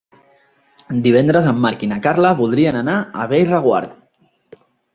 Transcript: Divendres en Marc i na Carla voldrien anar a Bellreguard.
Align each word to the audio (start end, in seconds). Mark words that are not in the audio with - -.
Divendres 1.07 1.49
en 1.51 1.59
Marc 1.67 1.85
i 1.87 1.91
na 1.93 2.01
Carla 2.07 2.33
voldrien 2.41 2.81
anar 2.81 2.97
a 3.25 3.29
Bellreguard. 3.35 3.95